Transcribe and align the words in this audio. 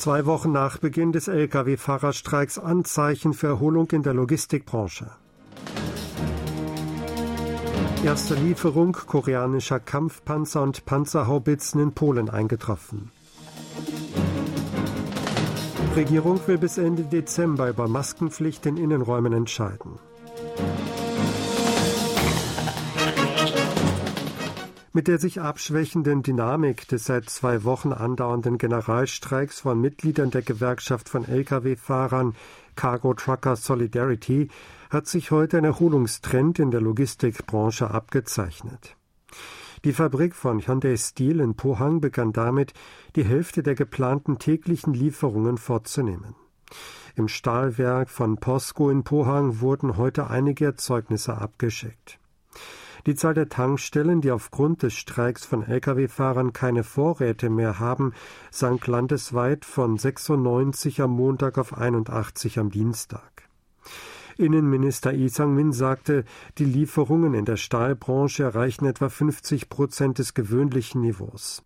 Zwei 0.00 0.24
Wochen 0.24 0.50
nach 0.50 0.78
Beginn 0.78 1.12
des 1.12 1.28
Lkw-Fahrerstreiks 1.28 2.58
Anzeichen 2.58 3.34
für 3.34 3.48
Erholung 3.48 3.90
in 3.90 4.02
der 4.02 4.14
Logistikbranche. 4.14 5.10
Erste 8.02 8.34
Lieferung 8.34 8.92
koreanischer 8.92 9.78
Kampfpanzer 9.78 10.62
und 10.62 10.86
Panzerhaubitzen 10.86 11.82
in 11.82 11.92
Polen 11.92 12.30
eingetroffen. 12.30 13.12
Regierung 15.94 16.40
will 16.46 16.56
bis 16.56 16.78
Ende 16.78 17.02
Dezember 17.02 17.68
über 17.68 17.86
Maskenpflicht 17.86 18.64
in 18.64 18.78
Innenräumen 18.78 19.34
entscheiden. 19.34 19.98
Mit 24.92 25.06
der 25.06 25.18
sich 25.20 25.40
abschwächenden 25.40 26.24
Dynamik 26.24 26.88
des 26.88 27.04
seit 27.04 27.30
zwei 27.30 27.62
Wochen 27.62 27.92
andauernden 27.92 28.58
Generalstreiks 28.58 29.60
von 29.60 29.80
Mitgliedern 29.80 30.32
der 30.32 30.42
Gewerkschaft 30.42 31.08
von 31.08 31.24
Lkw-Fahrern 31.24 32.34
Cargo 32.74 33.14
Trucker 33.14 33.54
Solidarity 33.54 34.48
hat 34.90 35.06
sich 35.06 35.30
heute 35.30 35.58
ein 35.58 35.64
Erholungstrend 35.64 36.58
in 36.58 36.72
der 36.72 36.80
Logistikbranche 36.80 37.88
abgezeichnet. 37.88 38.96
Die 39.84 39.92
Fabrik 39.92 40.34
von 40.34 40.58
Hyundai 40.58 40.96
Steel 40.96 41.38
in 41.38 41.54
Pohang 41.54 42.00
begann 42.00 42.32
damit, 42.32 42.74
die 43.14 43.24
Hälfte 43.24 43.62
der 43.62 43.76
geplanten 43.76 44.40
täglichen 44.40 44.92
Lieferungen 44.92 45.56
fortzunehmen. 45.56 46.34
Im 47.14 47.28
Stahlwerk 47.28 48.10
von 48.10 48.38
POSCO 48.38 48.90
in 48.90 49.04
Pohang 49.04 49.60
wurden 49.60 49.96
heute 49.96 50.30
einige 50.30 50.64
Erzeugnisse 50.64 51.38
abgeschickt. 51.38 52.18
Die 53.06 53.14
Zahl 53.14 53.34
der 53.34 53.48
Tankstellen, 53.48 54.20
die 54.20 54.30
aufgrund 54.30 54.82
des 54.82 54.94
Streiks 54.94 55.44
von 55.44 55.62
Lkw-Fahrern 55.62 56.52
keine 56.52 56.84
Vorräte 56.84 57.50
mehr 57.50 57.78
haben, 57.78 58.12
sank 58.50 58.86
landesweit 58.86 59.64
von 59.64 59.96
96 59.96 61.00
am 61.00 61.10
Montag 61.12 61.58
auf 61.58 61.76
81 61.76 62.58
am 62.58 62.70
Dienstag. 62.70 63.48
Innenminister 64.36 65.12
Lee 65.12 65.28
Sang-min 65.28 65.72
sagte, 65.72 66.24
die 66.58 66.64
Lieferungen 66.64 67.34
in 67.34 67.44
der 67.44 67.56
Stahlbranche 67.56 68.42
erreichen 68.42 68.86
etwa 68.86 69.08
50 69.08 69.68
Prozent 69.68 70.18
des 70.18 70.34
gewöhnlichen 70.34 71.02
Niveaus. 71.02 71.62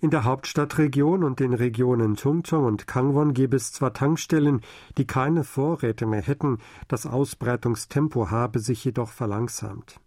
In 0.00 0.10
der 0.10 0.24
Hauptstadtregion 0.24 1.22
und 1.22 1.38
den 1.38 1.54
Regionen 1.54 2.16
Chungcheong 2.16 2.64
und 2.64 2.88
Kangwon 2.88 3.34
gäbe 3.34 3.54
es 3.54 3.72
zwar 3.72 3.92
Tankstellen, 3.92 4.60
die 4.98 5.06
keine 5.06 5.44
Vorräte 5.44 6.06
mehr 6.06 6.22
hätten, 6.22 6.58
das 6.88 7.06
Ausbreitungstempo 7.06 8.32
habe 8.32 8.58
sich 8.58 8.84
jedoch 8.84 9.10
verlangsamt. 9.10 10.00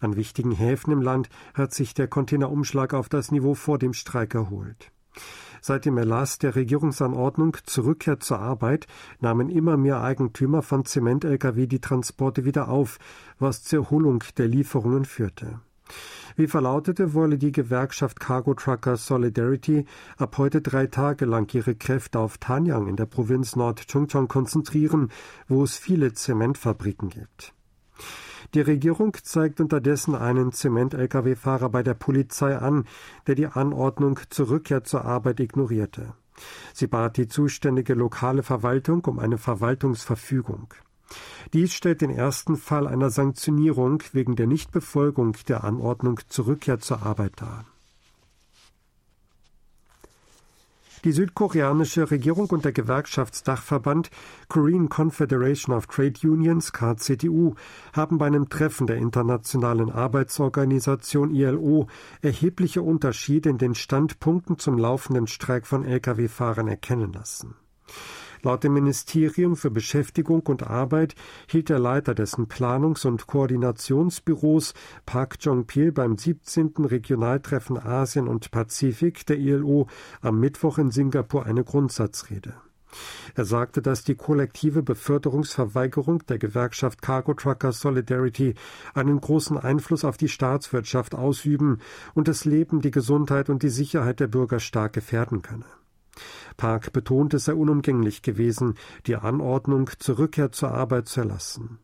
An 0.00 0.16
wichtigen 0.16 0.52
Häfen 0.52 0.92
im 0.92 1.02
Land 1.02 1.28
hat 1.54 1.74
sich 1.74 1.94
der 1.94 2.08
Containerumschlag 2.08 2.94
auf 2.94 3.08
das 3.08 3.30
Niveau 3.30 3.54
vor 3.54 3.78
dem 3.78 3.92
Streik 3.92 4.34
erholt. 4.34 4.90
Seit 5.60 5.84
dem 5.84 5.98
Erlass 5.98 6.38
der 6.38 6.56
Regierungsanordnung 6.56 7.56
Zurückkehr 7.64 8.18
zur 8.20 8.38
Arbeit 8.38 8.86
nahmen 9.20 9.50
immer 9.50 9.76
mehr 9.76 10.00
Eigentümer 10.00 10.62
von 10.62 10.84
Zement-Lkw 10.84 11.66
die 11.66 11.80
Transporte 11.80 12.44
wieder 12.44 12.68
auf, 12.68 12.98
was 13.38 13.62
zur 13.62 13.80
Erholung 13.80 14.24
der 14.38 14.48
Lieferungen 14.48 15.04
führte. 15.04 15.60
Wie 16.36 16.46
verlautete, 16.46 17.12
wolle 17.12 17.36
die 17.36 17.52
Gewerkschaft 17.52 18.20
Cargo 18.20 18.54
Trucker 18.54 18.96
Solidarity 18.96 19.84
ab 20.16 20.38
heute 20.38 20.62
drei 20.62 20.86
Tage 20.86 21.26
lang 21.26 21.52
ihre 21.52 21.74
Kräfte 21.74 22.18
auf 22.18 22.38
Tanyang 22.38 22.86
in 22.86 22.96
der 22.96 23.06
Provinz 23.06 23.56
Nord-Chungcheong 23.56 24.28
konzentrieren, 24.28 25.10
wo 25.48 25.64
es 25.64 25.76
viele 25.76 26.12
Zementfabriken 26.12 27.10
gibt. 27.10 27.52
Die 28.54 28.60
Regierung 28.60 29.16
zeigt 29.22 29.60
unterdessen 29.60 30.14
einen 30.14 30.52
Zement-Lkw-Fahrer 30.52 31.68
bei 31.68 31.82
der 31.82 31.94
Polizei 31.94 32.56
an, 32.56 32.84
der 33.26 33.36
die 33.36 33.46
Anordnung 33.46 34.18
zur 34.28 34.50
Rückkehr 34.50 34.82
zur 34.82 35.04
Arbeit 35.04 35.38
ignorierte. 35.38 36.14
Sie 36.72 36.86
bat 36.86 37.16
die 37.16 37.28
zuständige 37.28 37.94
lokale 37.94 38.42
Verwaltung 38.42 39.04
um 39.04 39.18
eine 39.18 39.38
Verwaltungsverfügung. 39.38 40.74
Dies 41.52 41.74
stellt 41.74 42.00
den 42.00 42.10
ersten 42.10 42.56
Fall 42.56 42.86
einer 42.86 43.10
Sanktionierung 43.10 44.02
wegen 44.12 44.36
der 44.36 44.46
Nichtbefolgung 44.46 45.36
der 45.48 45.64
Anordnung 45.64 46.20
zur 46.28 46.46
Rückkehr 46.46 46.78
zur 46.80 47.02
Arbeit 47.02 47.32
dar. 47.36 47.66
Die 51.04 51.12
südkoreanische 51.12 52.10
Regierung 52.10 52.50
und 52.50 52.66
der 52.66 52.72
Gewerkschaftsdachverband 52.72 54.10
Korean 54.48 54.90
Confederation 54.90 55.74
of 55.74 55.86
Trade 55.86 56.20
Unions 56.24 56.74
KCTU 56.74 57.54
haben 57.94 58.18
bei 58.18 58.26
einem 58.26 58.50
Treffen 58.50 58.86
der 58.86 58.96
Internationalen 58.96 59.90
Arbeitsorganisation 59.90 61.34
ILO 61.34 61.86
erhebliche 62.20 62.82
Unterschiede 62.82 63.48
in 63.48 63.56
den 63.56 63.74
Standpunkten 63.74 64.58
zum 64.58 64.76
laufenden 64.76 65.26
Streik 65.26 65.66
von 65.66 65.84
Lkw-Fahrern 65.84 66.68
erkennen 66.68 67.14
lassen. 67.14 67.54
Laut 68.42 68.64
dem 68.64 68.72
Ministerium 68.72 69.54
für 69.54 69.70
Beschäftigung 69.70 70.40
und 70.46 70.62
Arbeit 70.66 71.14
hielt 71.46 71.68
der 71.68 71.78
Leiter 71.78 72.14
dessen 72.14 72.46
Planungs- 72.48 73.06
und 73.06 73.26
Koordinationsbüros 73.26 74.72
Park 75.04 75.36
Jong-pil 75.40 75.92
beim 75.92 76.16
17. 76.16 76.72
Regionaltreffen 76.78 77.78
Asien 77.78 78.28
und 78.28 78.50
Pazifik 78.50 79.26
der 79.26 79.38
ILO 79.38 79.88
am 80.22 80.40
Mittwoch 80.40 80.78
in 80.78 80.90
Singapur 80.90 81.44
eine 81.44 81.64
Grundsatzrede. 81.64 82.54
Er 83.34 83.44
sagte, 83.44 83.82
dass 83.82 84.04
die 84.04 84.14
kollektive 84.14 84.82
Beförderungsverweigerung 84.82 86.26
der 86.26 86.38
Gewerkschaft 86.38 87.02
Cargo 87.02 87.34
Trucker 87.34 87.72
Solidarity 87.72 88.54
einen 88.94 89.20
großen 89.20 89.58
Einfluss 89.58 90.04
auf 90.04 90.16
die 90.16 90.28
Staatswirtschaft 90.28 91.14
ausüben 91.14 91.78
und 92.14 92.26
das 92.26 92.44
Leben, 92.44 92.80
die 92.80 92.90
Gesundheit 92.90 93.50
und 93.50 93.62
die 93.62 93.68
Sicherheit 93.68 94.18
der 94.18 94.28
Bürger 94.28 94.60
stark 94.60 94.94
gefährden 94.94 95.42
könne. 95.42 95.66
Park 96.60 96.92
betont, 96.92 97.32
es 97.32 97.46
sei 97.46 97.54
unumgänglich 97.54 98.20
gewesen, 98.20 98.74
die 99.06 99.16
Anordnung 99.16 99.88
zur 99.98 100.18
Rückkehr 100.18 100.52
zur 100.52 100.72
Arbeit 100.72 101.08
zu 101.08 101.20
erlassen. 101.20 101.78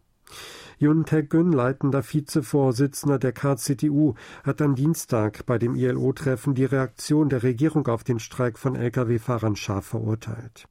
Yun 0.78 1.06
Tae-gun, 1.06 1.50
leitender 1.50 2.02
Vizevorsitzender 2.02 3.18
der 3.18 3.32
KCTU, 3.32 4.12
hat 4.44 4.60
am 4.60 4.74
Dienstag 4.74 5.46
bei 5.46 5.56
dem 5.56 5.76
ILO-Treffen 5.76 6.54
die 6.54 6.66
Reaktion 6.66 7.30
der 7.30 7.42
Regierung 7.42 7.86
auf 7.88 8.04
den 8.04 8.18
Streik 8.18 8.58
von 8.58 8.74
Lkw-Fahrern 8.74 9.56
scharf 9.56 9.86
verurteilt. 9.86 10.68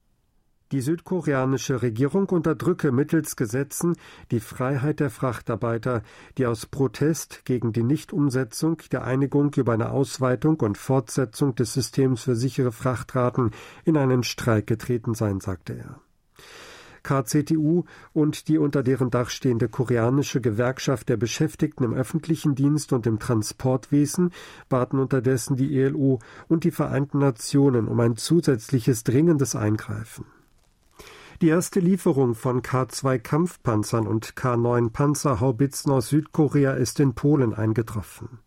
Die 0.72 0.82
südkoreanische 0.82 1.84
Regierung 1.84 2.28
unterdrücke 2.30 2.92
mittels 2.92 3.36
Gesetzen 3.36 3.96
die 4.32 4.40
Freiheit 4.40 5.00
der 5.00 5.12
Frachtarbeiter, 5.12 6.02
die 6.40 6.48
aus 6.48 6.66
Protest 6.66 7.46
gegen 7.46 7.72
die 7.72 7.84
Nichtumsetzung 7.84 8.82
der 8.92 9.04
Einigung 9.04 9.54
über 9.56 9.74
eine 9.74 9.92
Ausweitung 9.92 10.60
und 10.62 10.80
Fortsetzung 10.80 11.54
des 11.54 11.74
Systems 11.74 12.24
für 12.24 12.36
sichere 12.36 12.72
Frachtraten 12.72 13.52
in 13.84 13.96
einen 13.96 14.24
Streik 14.24 14.66
getreten 14.66 15.14
seien, 15.14 15.40
sagte 15.40 15.74
er. 15.74 16.02
KCTU 17.04 17.84
und 18.14 18.48
die 18.48 18.58
unter 18.58 18.82
deren 18.82 19.12
Dach 19.12 19.30
stehende 19.30 19.70
koreanische 19.70 20.42
Gewerkschaft 20.42 21.08
der 21.10 21.18
Beschäftigten 21.18 21.84
im 21.84 21.94
öffentlichen 21.94 22.56
Dienst 22.56 22.92
und 22.92 23.06
im 23.06 23.20
Transportwesen 23.20 24.32
baten 24.68 24.98
unterdessen 24.98 25.56
die 25.56 25.80
ELO 25.80 26.18
und 26.48 26.64
die 26.64 26.72
Vereinten 26.72 27.20
Nationen 27.20 27.88
um 27.88 28.00
ein 28.00 28.16
zusätzliches 28.16 29.04
dringendes 29.04 29.56
Eingreifen. 29.56 30.26
Die 31.42 31.50
erste 31.50 31.82
Lieferung 31.82 32.34
von 32.34 32.62
K2 32.62 33.20
Kampfpanzern 33.20 34.08
und 34.08 34.36
K9 34.36 34.90
Panzerhaubitzen 34.90 35.92
aus 35.92 36.08
Südkorea 36.08 36.72
ist 36.74 37.02
in 37.02 37.14
Polen 37.14 37.54
eingetroffen. 37.54 38.40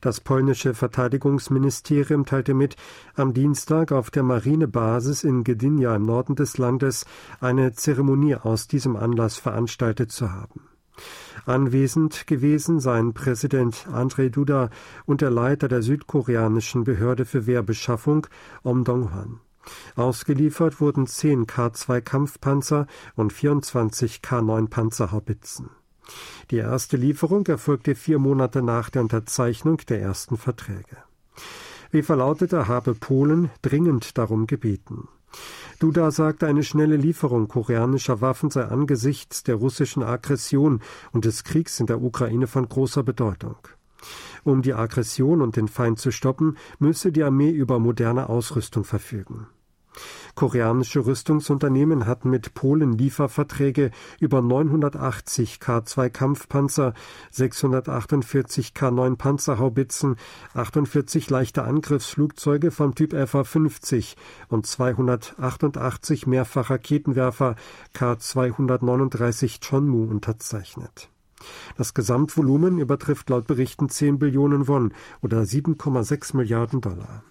Das 0.00 0.20
polnische 0.20 0.74
Verteidigungsministerium 0.74 2.24
teilte 2.24 2.54
mit, 2.54 2.76
am 3.14 3.34
Dienstag 3.34 3.90
auf 3.90 4.10
der 4.10 4.22
Marinebasis 4.22 5.24
in 5.24 5.42
Gdynia 5.42 5.96
im 5.96 6.02
Norden 6.02 6.36
des 6.36 6.56
Landes 6.56 7.04
eine 7.40 7.72
Zeremonie 7.72 8.36
aus 8.36 8.68
diesem 8.68 8.94
Anlass 8.94 9.36
veranstaltet 9.36 10.12
zu 10.12 10.30
haben. 10.30 10.68
Anwesend 11.46 12.28
gewesen 12.28 12.78
seien 12.78 13.12
Präsident 13.12 13.88
Andrzej 13.88 14.30
Duda 14.30 14.70
und 15.04 15.20
der 15.20 15.30
Leiter 15.30 15.66
der 15.66 15.82
südkoreanischen 15.82 16.84
Behörde 16.84 17.24
für 17.24 17.46
Wehrbeschaffung 17.46 18.28
Om 18.62 18.84
Dong-hwan. 18.84 19.40
Ausgeliefert 19.96 20.80
wurden 20.80 21.06
zehn 21.06 21.46
K2 21.46 22.00
Kampfpanzer 22.00 22.86
und 23.16 23.32
24 23.32 24.20
K9 24.20 24.68
Panzerhaubitzen. 24.68 25.70
Die 26.50 26.58
erste 26.58 26.96
Lieferung 26.96 27.46
erfolgte 27.46 27.94
vier 27.94 28.18
Monate 28.18 28.62
nach 28.62 28.90
der 28.90 29.02
Unterzeichnung 29.02 29.78
der 29.88 30.00
ersten 30.00 30.36
Verträge. 30.36 30.98
Wie 31.90 32.02
verlautete, 32.02 32.68
habe 32.68 32.94
Polen 32.94 33.50
dringend 33.62 34.18
darum 34.18 34.46
gebeten. 34.46 35.08
Duda 35.78 36.10
sagte, 36.10 36.46
eine 36.46 36.62
schnelle 36.62 36.96
Lieferung 36.96 37.48
koreanischer 37.48 38.20
Waffen 38.20 38.50
sei 38.50 38.64
angesichts 38.64 39.42
der 39.42 39.56
russischen 39.56 40.02
Aggression 40.02 40.80
und 41.12 41.24
des 41.24 41.44
Kriegs 41.44 41.80
in 41.80 41.86
der 41.86 42.00
Ukraine 42.00 42.46
von 42.46 42.68
großer 42.68 43.02
Bedeutung. 43.02 43.56
Um 44.44 44.62
die 44.62 44.74
Aggression 44.74 45.42
und 45.42 45.56
den 45.56 45.68
Feind 45.68 45.98
zu 45.98 46.10
stoppen, 46.10 46.56
müsse 46.78 47.12
die 47.12 47.22
Armee 47.22 47.50
über 47.50 47.78
moderne 47.78 48.28
Ausrüstung 48.28 48.84
verfügen. 48.84 49.46
Koreanische 50.34 51.06
Rüstungsunternehmen 51.06 52.06
hatten 52.06 52.30
mit 52.30 52.54
Polen 52.54 52.98
Lieferverträge 52.98 53.90
über 54.20 54.42
980 54.42 55.58
K2 55.58 56.10
Kampfpanzer, 56.10 56.94
648 57.30 58.72
K9 58.74 59.16
Panzerhaubitzen, 59.16 60.16
48 60.54 61.30
leichte 61.30 61.62
Angriffsflugzeuge 61.62 62.70
vom 62.70 62.94
Typ 62.94 63.12
FA-50 63.12 64.16
und 64.48 64.66
288 64.66 66.26
Mehrfachraketenwerfer 66.26 67.54
K239 67.94 69.60
Chonmu 69.60 70.04
unterzeichnet. 70.10 71.10
Das 71.76 71.94
Gesamtvolumen 71.94 72.78
übertrifft 72.78 73.30
laut 73.30 73.46
Berichten 73.46 73.88
10 73.88 74.18
Billionen 74.18 74.68
Won 74.68 74.92
oder 75.22 75.40
7,6 75.42 76.36
Milliarden 76.36 76.80
Dollar. 76.80 77.24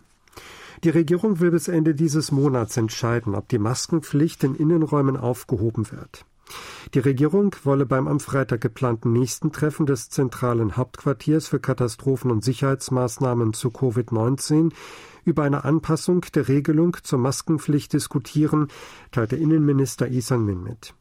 Die 0.83 0.89
Regierung 0.89 1.39
will 1.39 1.51
bis 1.51 1.69
Ende 1.69 1.95
dieses 1.95 2.31
Monats 2.31 2.75
entscheiden, 2.75 3.36
ob 3.36 3.48
die 3.48 3.60
Maskenpflicht 3.60 4.44
in 4.44 4.56
Innenräumen 4.56 5.15
aufgehoben 5.15 5.92
wird. 5.92 6.25
Die 6.94 7.00
Regierung 7.00 7.56
wolle 7.63 7.86
beim 7.86 8.07
am 8.07 8.19
Freitag 8.19 8.62
geplanten 8.62 9.13
nächsten 9.13 9.51
Treffen 9.51 9.86
des 9.86 10.10
zentralen 10.10 10.75
Hauptquartiers 10.75 11.48
für 11.48 11.59
Katastrophen- 11.59 12.31
und 12.31 12.44
Sicherheitsmaßnahmen 12.44 13.54
zu 13.54 13.69
Covid-19 13.69 14.71
über 15.24 15.44
eine 15.44 15.63
Anpassung 15.63 16.21
der 16.36 16.50
Regelung 16.50 16.98
zur 17.01 17.19
Maskenpflicht 17.19 17.94
diskutieren, 17.94 18.68
teilte 19.12 19.38
Innenminister 19.38 20.07
Lee 20.07 20.19
Sang-min 20.19 20.62
mit. 20.62 20.94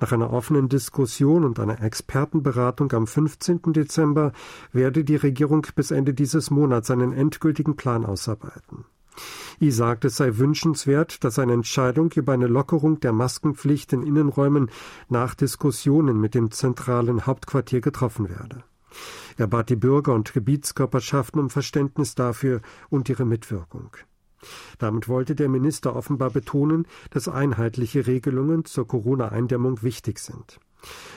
Nach 0.00 0.12
einer 0.12 0.32
offenen 0.32 0.68
Diskussion 0.68 1.44
und 1.44 1.58
einer 1.60 1.82
Expertenberatung 1.82 2.92
am 2.92 3.06
15. 3.06 3.60
Dezember 3.72 4.32
werde 4.72 5.04
die 5.04 5.16
Regierung 5.16 5.66
bis 5.74 5.90
Ende 5.90 6.14
dieses 6.14 6.50
Monats 6.50 6.90
einen 6.90 7.12
endgültigen 7.12 7.76
Plan 7.76 8.04
ausarbeiten. 8.04 8.84
I 9.60 9.70
sagt, 9.70 10.04
es 10.04 10.16
sei 10.16 10.36
wünschenswert, 10.38 11.22
dass 11.22 11.38
eine 11.38 11.52
Entscheidung 11.52 12.10
über 12.12 12.32
eine 12.32 12.48
Lockerung 12.48 13.00
der 13.00 13.12
Maskenpflicht 13.12 13.92
in 13.92 14.02
Innenräumen 14.02 14.70
nach 15.08 15.34
Diskussionen 15.34 16.20
mit 16.20 16.34
dem 16.34 16.50
zentralen 16.50 17.26
Hauptquartier 17.26 17.80
getroffen 17.80 18.28
werde. 18.28 18.64
Er 19.36 19.46
bat 19.46 19.70
die 19.70 19.76
Bürger 19.76 20.14
und 20.14 20.32
Gebietskörperschaften 20.32 21.40
um 21.40 21.50
Verständnis 21.50 22.14
dafür 22.14 22.60
und 22.90 23.08
ihre 23.08 23.24
Mitwirkung. 23.24 23.96
Damit 24.78 25.08
wollte 25.08 25.34
der 25.34 25.48
Minister 25.48 25.96
offenbar 25.96 26.30
betonen, 26.30 26.86
dass 27.10 27.28
einheitliche 27.28 28.06
Regelungen 28.06 28.64
zur 28.64 28.86
Corona-Eindämmung 28.86 29.82
wichtig 29.82 30.18
sind. 30.18 30.60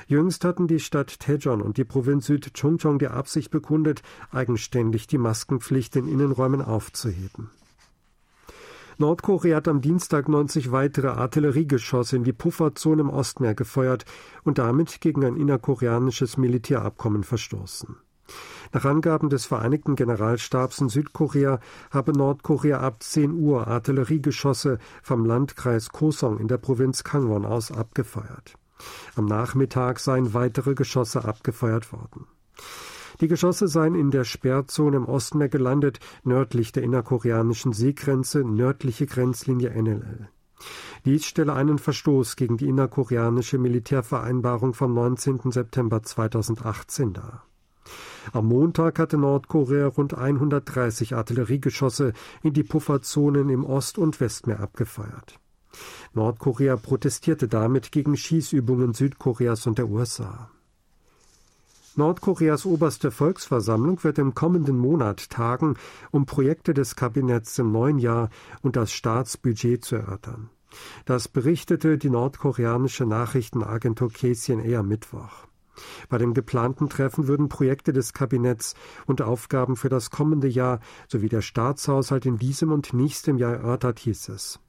Jüngst 0.08 0.46
hatten 0.46 0.68
die 0.68 0.80
Stadt 0.80 1.28
Daejeon 1.28 1.62
und 1.62 1.78
die 1.78 1.84
Provinz 1.84 2.28
Süd-Chungcheong 2.28 3.00
die 3.00 3.08
Absicht 3.08 3.52
bekundet, 3.52 4.02
eigenständig 4.32 5.08
die 5.08 5.18
Maskenpflicht 5.18 5.96
in 5.96 6.08
Innenräumen 6.08 6.62
aufzuheben. 6.62 7.50
Nordkorea 9.00 9.58
hat 9.58 9.68
am 9.68 9.82
Dienstag 9.82 10.28
90 10.28 10.72
weitere 10.72 11.10
Artilleriegeschosse 11.10 12.16
in 12.16 12.24
die 12.24 12.34
Pufferzone 12.34 13.02
im 13.02 13.10
Ostmeer 13.12 13.54
gefeuert 13.54 14.06
und 14.44 14.58
damit 14.58 15.02
gegen 15.02 15.24
ein 15.24 15.36
innerkoreanisches 15.36 16.38
Militärabkommen 16.38 17.24
verstoßen. 17.24 17.98
Nach 18.74 18.86
Angaben 18.86 19.30
des 19.30 19.46
Vereinigten 19.46 19.96
Generalstabs 19.96 20.80
in 20.80 20.90
Südkorea 20.90 21.60
habe 21.92 22.14
Nordkorea 22.14 22.80
ab 22.80 23.04
10 23.04 23.34
Uhr 23.34 23.68
Artilleriegeschosse 23.68 24.80
vom 25.02 25.26
Landkreis 25.26 25.90
Kosong 25.90 26.40
in 26.40 26.48
der 26.48 26.58
Provinz 26.58 27.04
Kangwon 27.04 27.46
aus 27.46 27.72
abgefeuert. 27.72 28.56
Am 29.16 29.26
Nachmittag 29.26 30.00
seien 30.00 30.34
weitere 30.34 30.76
Geschosse 30.76 31.26
abgefeuert 31.26 31.92
worden. 31.92 32.28
Die 33.20 33.28
Geschosse 33.28 33.68
seien 33.68 33.96
in 33.96 34.12
der 34.12 34.24
Sperrzone 34.24 34.98
im 34.98 35.06
Ostmeer 35.06 35.50
gelandet, 35.50 36.00
nördlich 36.24 36.72
der 36.72 36.84
innerkoreanischen 36.84 37.74
Seegrenze, 37.74 38.44
nördliche 38.44 39.08
Grenzlinie 39.08 39.72
NLL. 39.72 40.30
Dies 41.06 41.26
stelle 41.26 41.54
einen 41.54 41.80
Verstoß 41.80 42.36
gegen 42.36 42.58
die 42.58 42.68
innerkoreanische 42.68 43.58
Militärvereinbarung 43.58 44.74
vom 44.74 44.94
19. 44.94 45.52
September 45.52 46.04
2018 46.04 47.14
dar. 47.14 47.44
Am 48.34 48.48
Montag 48.48 49.00
hatte 49.00 49.18
Nordkorea 49.18 49.88
rund 49.88 50.14
130 50.14 51.16
Artilleriegeschosse 51.16 52.14
in 52.44 52.54
die 52.54 52.64
Pufferzonen 52.64 53.50
im 53.50 53.66
Ost- 53.66 53.98
und 53.98 54.20
Westmeer 54.20 54.60
abgefeuert. 54.60 55.40
Nordkorea 56.14 56.76
protestierte 56.76 57.48
damit 57.48 57.92
gegen 57.92 58.18
Schießübungen 58.18 58.94
Südkoreas 58.94 59.68
und 59.68 59.78
der 59.78 59.90
USA. 59.90 60.50
Nordkoreas 61.96 62.66
oberste 62.66 63.10
Volksversammlung 63.10 64.04
wird 64.04 64.20
im 64.20 64.36
kommenden 64.36 64.78
Monat 64.78 65.32
tagen, 65.32 65.78
um 66.12 66.28
Projekte 66.28 66.76
des 66.76 66.96
Kabinetts 66.96 67.58
im 67.58 67.72
neuen 67.72 67.98
Jahr 67.98 68.30
und 68.62 68.76
das 68.76 68.92
Staatsbudget 68.92 69.84
zu 69.84 69.96
erörtern. 69.96 70.50
Das 71.06 71.28
berichtete 71.28 71.98
die 71.98 72.12
nordkoreanische 72.12 73.06
Nachrichtenagentur 73.06 74.12
KCNA 74.12 74.80
am 74.80 74.88
Mittwoch. 74.88 75.48
Bei 76.10 76.18
dem 76.18 76.34
geplanten 76.34 76.90
Treffen 76.90 77.28
würden 77.28 77.50
Projekte 77.50 77.94
des 77.94 78.14
Kabinetts 78.14 78.76
und 79.06 79.22
Aufgaben 79.22 79.76
für 79.76 79.90
das 79.90 80.10
kommende 80.10 80.48
Jahr 80.48 80.80
sowie 81.08 81.30
der 81.30 81.42
Staatshaushalt 81.42 82.26
in 82.26 82.38
diesem 82.38 82.72
und 82.72 82.94
nächstem 82.94 83.38
Jahr 83.38 83.54
erörtert, 83.54 84.00
hieß 84.00 84.30
es. 84.30 84.60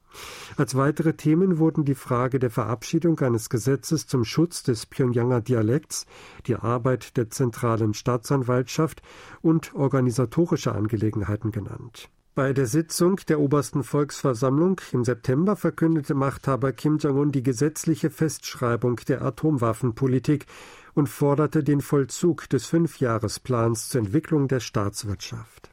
Als 0.56 0.74
weitere 0.74 1.14
Themen 1.14 1.58
wurden 1.58 1.84
die 1.84 1.94
Frage 1.94 2.38
der 2.38 2.50
Verabschiedung 2.50 3.20
eines 3.20 3.50
Gesetzes 3.50 4.06
zum 4.06 4.24
Schutz 4.24 4.62
des 4.62 4.86
Pyongyanger 4.86 5.40
Dialekts, 5.40 6.06
die 6.46 6.56
Arbeit 6.56 7.16
der 7.16 7.30
zentralen 7.30 7.94
Staatsanwaltschaft 7.94 9.02
und 9.42 9.74
organisatorische 9.74 10.72
Angelegenheiten 10.72 11.52
genannt. 11.52 12.08
Bei 12.34 12.52
der 12.52 12.66
Sitzung 12.66 13.16
der 13.26 13.40
obersten 13.40 13.82
Volksversammlung 13.82 14.80
im 14.92 15.04
September 15.04 15.56
verkündete 15.56 16.14
Machthaber 16.14 16.72
Kim 16.72 16.98
Jong-un 16.98 17.32
die 17.32 17.42
gesetzliche 17.42 18.10
Festschreibung 18.10 18.96
der 19.08 19.22
Atomwaffenpolitik 19.22 20.46
und 20.94 21.08
forderte 21.08 21.62
den 21.62 21.80
Vollzug 21.80 22.48
des 22.48 22.66
Fünfjahresplans 22.66 23.88
zur 23.88 24.00
Entwicklung 24.00 24.48
der 24.48 24.60
Staatswirtschaft. 24.60 25.70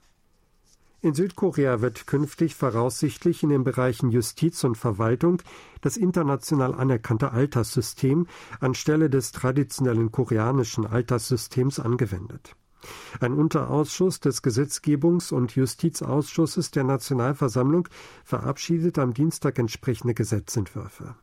In 1.06 1.13
Südkorea 1.13 1.81
wird 1.81 2.07
künftig 2.07 2.56
voraussichtlich 2.56 3.44
in 3.44 3.50
den 3.50 3.63
Bereichen 3.63 4.09
Justiz 4.09 4.63
und 4.63 4.75
Verwaltung 4.75 5.39
das 5.81 5.97
international 5.97 6.73
anerkannte 6.73 7.31
Alterssystem 7.31 8.25
anstelle 8.59 9.12
des 9.12 9.31
traditionellen 9.31 10.12
koreanischen 10.12 10.88
Alterssystems 10.88 11.79
angewendet. 11.79 12.56
Ein 13.19 13.33
Unterausschuss 13.33 14.19
des 14.19 14.44
Gesetzgebungs- 14.44 15.31
und 15.31 15.56
Justizausschusses 15.56 16.71
der 16.71 16.83
Nationalversammlung 16.83 17.88
verabschiedet 18.23 18.97
am 18.97 19.13
Dienstag 19.13 19.59
entsprechende 19.59 20.15
Gesetzentwürfe. 20.15 21.15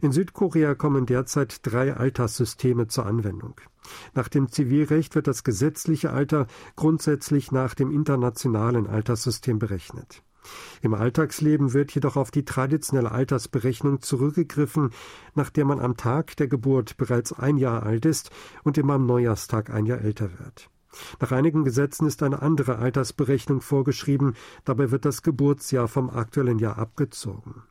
In 0.00 0.12
Südkorea 0.12 0.74
kommen 0.74 1.06
derzeit 1.06 1.60
drei 1.62 1.94
Alterssysteme 1.94 2.86
zur 2.86 3.06
Anwendung. 3.06 3.54
Nach 4.14 4.28
dem 4.28 4.50
Zivilrecht 4.50 5.14
wird 5.14 5.26
das 5.26 5.44
gesetzliche 5.44 6.10
Alter 6.10 6.46
grundsätzlich 6.74 7.52
nach 7.52 7.74
dem 7.74 7.90
internationalen 7.90 8.86
Alterssystem 8.86 9.58
berechnet. 9.58 10.22
Im 10.82 10.94
Alltagsleben 10.94 11.72
wird 11.72 11.92
jedoch 11.92 12.16
auf 12.16 12.30
die 12.30 12.44
traditionelle 12.44 13.10
Altersberechnung 13.10 14.00
zurückgegriffen, 14.00 14.90
nach 15.34 15.50
der 15.50 15.64
man 15.64 15.80
am 15.80 15.96
Tag 15.96 16.36
der 16.36 16.46
Geburt 16.46 16.96
bereits 16.96 17.32
ein 17.32 17.56
Jahr 17.56 17.82
alt 17.82 18.04
ist 18.04 18.30
und 18.62 18.78
immer 18.78 18.94
am 18.94 19.06
Neujahrstag 19.06 19.70
ein 19.70 19.86
Jahr 19.86 20.00
älter 20.00 20.38
wird. 20.38 20.70
Nach 21.20 21.32
einigen 21.32 21.64
Gesetzen 21.64 22.06
ist 22.06 22.22
eine 22.22 22.42
andere 22.42 22.78
Altersberechnung 22.78 23.60
vorgeschrieben, 23.60 24.34
dabei 24.64 24.90
wird 24.90 25.04
das 25.04 25.22
Geburtsjahr 25.22 25.88
vom 25.88 26.10
aktuellen 26.10 26.58
Jahr 26.58 26.78
abgezogen. 26.78 27.62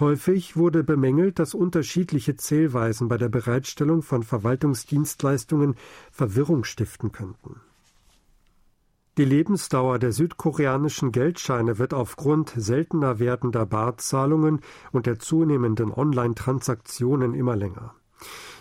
Häufig 0.00 0.56
wurde 0.56 0.82
bemängelt, 0.82 1.38
dass 1.38 1.52
unterschiedliche 1.52 2.34
Zählweisen 2.34 3.08
bei 3.08 3.18
der 3.18 3.28
Bereitstellung 3.28 4.00
von 4.00 4.22
Verwaltungsdienstleistungen 4.22 5.76
Verwirrung 6.10 6.64
stiften 6.64 7.12
könnten. 7.12 7.60
Die 9.18 9.26
Lebensdauer 9.26 9.98
der 9.98 10.12
südkoreanischen 10.12 11.12
Geldscheine 11.12 11.78
wird 11.78 11.92
aufgrund 11.92 12.54
seltener 12.56 13.18
werdender 13.18 13.66
Barzahlungen 13.66 14.60
und 14.92 15.04
der 15.04 15.18
zunehmenden 15.18 15.92
Online-Transaktionen 15.92 17.34
immer 17.34 17.54
länger. 17.54 17.94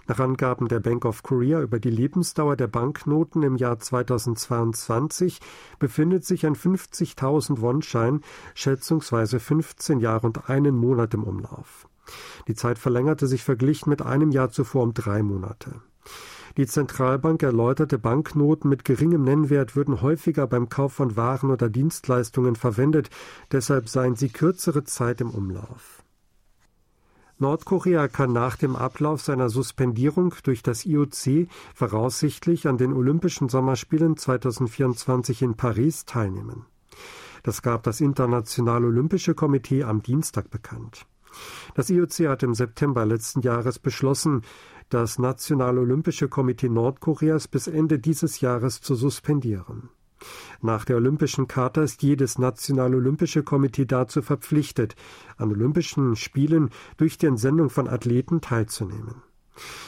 Nach 0.09 0.19
Angaben 0.19 0.67
der 0.67 0.79
Bank 0.79 1.05
of 1.05 1.21
Korea 1.21 1.61
über 1.61 1.79
die 1.79 1.91
Lebensdauer 1.91 2.55
der 2.55 2.65
Banknoten 2.65 3.43
im 3.43 3.57
Jahr 3.57 3.77
2022 3.77 5.39
befindet 5.77 6.25
sich 6.25 6.47
ein 6.47 6.55
50.000 6.55 7.61
Won-Schein 7.61 8.21
schätzungsweise 8.55 9.39
15 9.39 9.99
Jahre 9.99 10.25
und 10.25 10.49
einen 10.49 10.75
Monat 10.75 11.13
im 11.13 11.23
Umlauf. 11.23 11.87
Die 12.47 12.55
Zeit 12.55 12.79
verlängerte 12.79 13.27
sich 13.27 13.43
verglichen 13.43 13.91
mit 13.91 14.01
einem 14.01 14.31
Jahr 14.31 14.49
zuvor 14.49 14.81
um 14.81 14.95
drei 14.95 15.21
Monate. 15.21 15.75
Die 16.57 16.65
Zentralbank 16.65 17.43
erläuterte, 17.43 17.99
Banknoten 17.99 18.67
mit 18.67 18.85
geringem 18.85 19.23
Nennwert 19.23 19.75
würden 19.75 20.01
häufiger 20.01 20.47
beim 20.47 20.69
Kauf 20.69 20.93
von 20.93 21.17
Waren 21.17 21.51
oder 21.51 21.69
Dienstleistungen 21.69 22.55
verwendet, 22.55 23.11
deshalb 23.51 23.87
seien 23.87 24.15
sie 24.15 24.29
kürzere 24.29 24.83
Zeit 24.85 25.21
im 25.21 25.29
Umlauf. 25.29 26.03
Nordkorea 27.41 28.09
kann 28.09 28.33
nach 28.33 28.57
dem 28.57 28.75
Ablauf 28.75 29.21
seiner 29.21 29.49
Suspendierung 29.49 30.35
durch 30.43 30.61
das 30.61 30.85
IOC 30.85 31.47
voraussichtlich 31.73 32.67
an 32.67 32.77
den 32.77 32.91
Olympischen 32.91 33.47
Sommerspielen 33.47 34.17
2024 34.17 35.41
in 35.41 35.55
Paris 35.55 36.03
teilnehmen. 36.03 36.65
Das 37.43 37.61
gab 37.61 37.83
das 37.83 38.01
Internationale 38.01 38.87
Olympische 38.87 39.35
Komitee 39.35 39.85
am 39.85 40.01
Dienstag 40.01 40.49
bekannt. 40.49 41.05
Das 41.75 41.89
IOC 41.89 42.27
hat 42.27 42.43
im 42.43 42.53
September 42.53 43.05
letzten 43.05 43.39
Jahres 43.39 43.79
beschlossen, 43.79 44.41
das 44.89 45.17
Nationale 45.17 45.79
Olympische 45.79 46.27
Komitee 46.27 46.67
Nordkoreas 46.67 47.47
bis 47.47 47.67
Ende 47.67 47.99
dieses 47.99 48.41
Jahres 48.41 48.81
zu 48.81 48.95
suspendieren. 48.95 49.89
Nach 50.61 50.85
der 50.85 50.97
Olympischen 50.97 51.47
Charta 51.47 51.83
ist 51.83 52.03
jedes 52.03 52.37
Nationale 52.37 52.97
Olympische 52.97 53.43
Komitee 53.43 53.85
dazu 53.85 54.21
verpflichtet, 54.21 54.95
an 55.37 55.51
Olympischen 55.51 56.15
Spielen 56.15 56.69
durch 56.97 57.17
die 57.17 57.27
Entsendung 57.27 57.69
von 57.69 57.87
Athleten 57.87 58.41
teilzunehmen. 58.41 59.23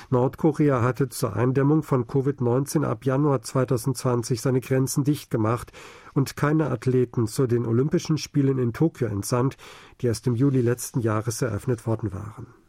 Nordkorea 0.10 0.82
hatte 0.82 1.10
zur 1.10 1.36
Eindämmung 1.36 1.84
von 1.84 2.06
Covid-19 2.06 2.84
ab 2.84 3.06
Januar 3.06 3.42
2020 3.42 4.42
seine 4.42 4.62
Grenzen 4.62 5.04
dicht 5.04 5.32
gemacht 5.32 5.72
und 6.14 6.36
keine 6.36 6.70
Athleten 6.70 7.28
zu 7.28 7.48
den 7.48 7.66
Olympischen 7.66 8.18
Spielen 8.18 8.58
in 8.58 8.74
Tokio 8.74 9.08
entsandt, 9.08 9.58
die 10.02 10.08
erst 10.08 10.28
im 10.28 10.36
Juli 10.36 10.62
letzten 10.62 11.00
Jahres 11.00 11.42
eröffnet 11.42 11.88
worden 11.88 12.14
waren. 12.14 12.61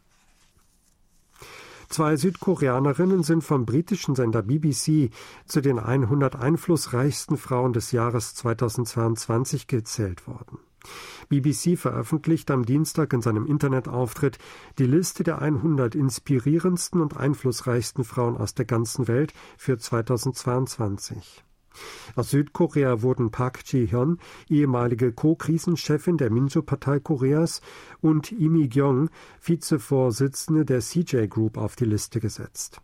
Zwei 1.93 2.17
Südkoreanerinnen 2.17 3.23
sind 3.23 3.45
vom 3.45 3.67
britischen 3.67 4.15
Sender 4.15 4.41
BBC 4.41 5.11
zu 5.45 5.61
den 5.61 5.79
100 5.79 6.37
einflussreichsten 6.37 7.37
Frauen 7.37 7.75
des 7.75 7.93
Jahres 7.93 8.35
2022 8.35 9.67
gezählt 9.67 10.27
worden. 10.27 10.59
BBC 11.29 11.77
veröffentlicht 11.77 12.51
am 12.51 12.65
Dienstag 12.65 13.13
in 13.13 13.21
seinem 13.21 13.45
Internetauftritt 13.45 14.39
die 14.79 14.87
Liste 14.87 15.23
der 15.23 15.43
100 15.43 15.95
inspirierendsten 15.95 17.03
und 17.03 17.19
einflussreichsten 17.19 18.05
Frauen 18.05 18.39
aus 18.39 18.55
der 18.55 18.65
ganzen 18.65 19.07
Welt 19.07 19.35
für 19.59 19.77
2022. 19.77 21.45
Aus 22.17 22.31
Südkorea 22.31 23.03
wurden 23.03 23.31
Park 23.31 23.63
Ji-hyun, 23.65 24.19
ehemalige 24.49 25.13
Co-Krisenchefin 25.13 26.17
der 26.17 26.31
Minso-Partei 26.31 27.01
Koreas, 27.01 27.61
und 28.01 28.31
Lee 28.31 28.49
Mi-gyong, 28.49 29.11
Vizevorsitzende 29.41 30.65
der 30.65 30.81
CJ 30.81 31.27
Group, 31.29 31.57
auf 31.57 31.77
die 31.77 31.85
Liste 31.85 32.21
gesetzt. 32.21 32.81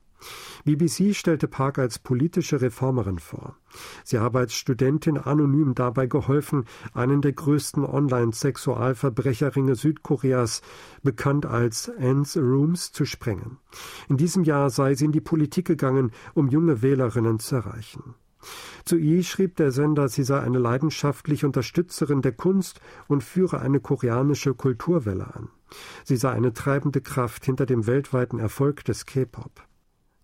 BBC 0.64 1.14
stellte 1.14 1.49
Park 1.49 1.78
als 1.78 1.99
politische 1.99 2.61
Reformerin 2.61 3.18
vor. 3.18 3.57
Sie 4.04 4.18
habe 4.18 4.40
als 4.40 4.54
Studentin 4.54 5.16
anonym 5.16 5.75
dabei 5.75 6.07
geholfen, 6.07 6.64
einen 6.92 7.23
der 7.23 7.33
größten 7.33 7.85
Online-Sexualverbrecherringe 7.85 9.76
Südkoreas, 9.76 10.62
bekannt 11.02 11.47
als 11.47 11.90
Anne's 11.99 12.37
Rooms, 12.37 12.92
zu 12.92 13.04
sprengen. 13.04 13.59
In 14.09 14.16
diesem 14.16 14.45
Jahr 14.45 14.71
sei 14.71 14.95
sie 14.95 15.04
in 15.04 15.12
die 15.12 15.21
Politik 15.21 15.66
gegangen, 15.66 16.11
um 16.35 16.49
junge 16.49 16.83
Wählerinnen 16.83 17.38
zu 17.38 17.57
erreichen. 17.57 18.14
Zu 18.85 18.97
ihr 18.97 19.23
schrieb 19.23 19.57
der 19.57 19.73
Sender, 19.73 20.09
sie 20.09 20.23
sei 20.23 20.40
eine 20.40 20.59
leidenschaftliche 20.59 21.47
Unterstützerin 21.47 22.23
der 22.23 22.33
Kunst 22.33 22.80
und 23.07 23.25
führe 23.25 23.61
eine 23.61 23.80
koreanische 23.80 24.54
Kulturwelle 24.54 25.35
an. 25.35 25.49
Sie 26.04 26.16
sei 26.16 26.30
eine 26.30 26.52
treibende 26.52 27.00
Kraft 27.00 27.45
hinter 27.45 27.66
dem 27.66 27.87
weltweiten 27.87 28.38
Erfolg 28.38 28.85
des 28.85 29.04
K-Pop. 29.07 29.62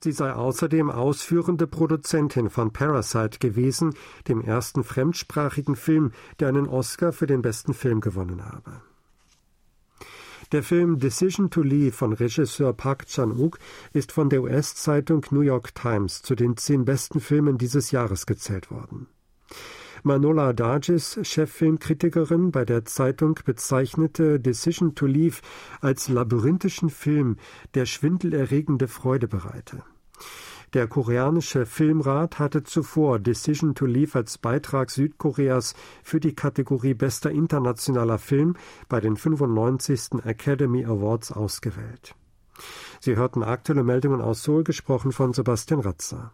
Sie 0.03 0.13
sei 0.13 0.33
außerdem 0.33 0.91
ausführende 0.91 1.67
Produzentin 1.67 2.51
von 2.51 2.73
Parasite 2.73 3.39
gewesen, 3.39 3.95
dem 4.29 4.43
ersten 4.43 4.85
fremdsprachigen 4.85 5.77
Film, 5.77 6.13
der 6.41 6.49
einen 6.49 6.69
Oscar 6.69 7.13
für 7.13 7.27
den 7.27 7.41
besten 7.41 7.73
Film 7.73 8.01
gewonnen 8.01 8.45
habe. 8.45 8.83
Der 10.55 10.63
Film 10.63 11.01
Decision 11.01 11.51
to 11.51 11.63
Leave 11.63 11.91
von 11.91 12.13
Regisseur 12.13 12.73
Park 12.75 13.09
Chan-wook 13.09 13.59
ist 13.93 14.13
von 14.13 14.29
der 14.29 14.41
US-Zeitung 14.41 15.27
New 15.33 15.41
York 15.41 15.75
Times 15.75 16.23
zu 16.23 16.37
den 16.37 16.57
zehn 16.57 16.85
besten 16.85 17.19
Filmen 17.19 17.59
dieses 17.59 17.91
Jahres 17.91 18.25
gezählt 18.25 18.71
worden. 18.71 19.09
Manola 20.05 20.53
Dargis, 20.53 21.19
Cheffilmkritikerin 21.21 22.53
bei 22.53 22.65
der 22.65 22.85
Zeitung, 22.85 23.41
bezeichnete 23.45 24.39
Decision 24.39 24.95
to 24.95 25.07
Leave 25.07 25.39
als 25.81 26.09
labyrinthischen 26.09 26.89
Film, 26.89 27.37
der 27.75 27.85
schwindelerregende 27.85 28.87
Freude 28.87 29.27
bereite. 29.27 29.83
Der 30.75 30.89
koreanische 30.89 31.67
Filmrat 31.67 32.41
hatte 32.41 32.65
zuvor 32.65 33.21
Decision 33.21 33.77
to 33.77 33.87
Leave 33.87 34.19
als 34.19 34.39
Beitrag 34.39 34.91
Südkoreas 34.91 35.75
für 36.03 36.19
die 36.19 36.35
Kategorie 36.35 36.95
Bester 36.95 37.31
internationaler 37.31 38.19
Film 38.19 38.57
bei 38.89 39.01
den 39.01 39.17
95. 39.17 40.25
Academy 40.25 40.85
Awards 40.85 41.31
ausgewählt. 41.31 42.17
Sie 42.99 43.15
hörten 43.15 43.45
aktuelle 43.45 43.85
Meldungen 43.85 44.21
aus 44.21 44.43
Seoul, 44.43 44.65
gesprochen 44.65 45.13
von 45.13 45.33
Sebastian 45.33 45.79
Ratzer. 45.79 46.33